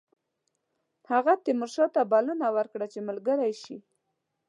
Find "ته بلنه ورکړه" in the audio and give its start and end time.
1.95-2.85